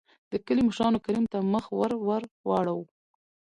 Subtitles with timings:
[0.31, 2.79] دکلي مشرانو کريم ته مخ ور ور واړو.